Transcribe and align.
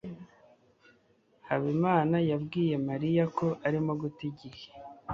Habimana 1.47 2.15
yabwiye 2.31 2.75
Mariya 2.87 3.23
ko 3.37 3.47
arimo 3.67 3.91
guta 4.01 4.21
igihe. 4.31 4.63